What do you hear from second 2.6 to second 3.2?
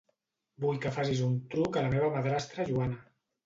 Joana.